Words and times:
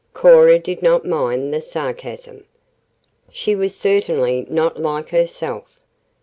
Cora 0.15 0.57
did 0.57 0.81
not 0.81 1.05
mind 1.05 1.53
the 1.53 1.61
sarcasm. 1.61 2.45
She 3.31 3.53
was 3.55 3.75
certainly 3.75 4.47
not 4.49 4.79
like 4.81 5.09
herself. 5.09 5.79